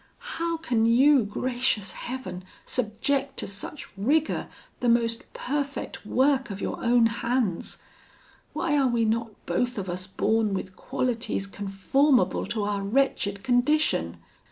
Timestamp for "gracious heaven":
1.25-2.43